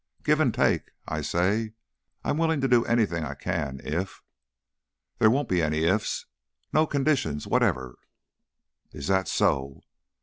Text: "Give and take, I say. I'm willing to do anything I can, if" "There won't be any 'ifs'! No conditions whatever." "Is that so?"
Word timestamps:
"Give 0.23 0.39
and 0.39 0.51
take, 0.51 0.89
I 1.07 1.21
say. 1.21 1.73
I'm 2.23 2.39
willing 2.39 2.59
to 2.61 2.67
do 2.67 2.83
anything 2.85 3.23
I 3.23 3.35
can, 3.35 3.79
if" 3.83 4.23
"There 5.19 5.29
won't 5.29 5.47
be 5.47 5.61
any 5.61 5.83
'ifs'! 5.83 6.25
No 6.73 6.87
conditions 6.87 7.45
whatever." 7.45 7.99
"Is 8.91 9.05
that 9.09 9.27
so?" 9.27 9.81